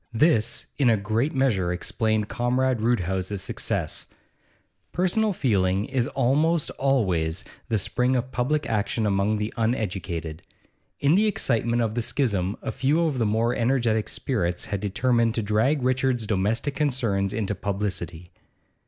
This, 0.15 0.65
in 0.79 0.89
a 0.89 0.97
great 0.97 1.35
measure, 1.35 1.71
explained 1.71 2.27
Comrade 2.27 2.81
Roodhouse's 2.81 3.43
success; 3.43 4.07
personal 4.91 5.31
feeling 5.31 5.85
is 5.85 6.07
almost 6.07 6.71
always 6.71 7.43
the 7.69 7.77
spring 7.77 8.15
of 8.15 8.31
public 8.31 8.65
action 8.67 9.05
among 9.05 9.37
the 9.37 9.53
uneducated. 9.57 10.41
In 10.99 11.13
the 11.13 11.27
excitement 11.27 11.83
of 11.83 11.93
the 11.93 12.01
schism 12.01 12.55
a 12.63 12.71
few 12.71 13.05
of 13.05 13.19
the 13.19 13.27
more 13.27 13.53
energetic 13.53 14.09
spirits 14.09 14.65
had 14.65 14.79
determined 14.79 15.35
to 15.35 15.43
drag 15.43 15.83
Richard's 15.83 16.25
domestic 16.25 16.75
concerns 16.75 17.31
into 17.31 17.53
publicity. 17.53 18.31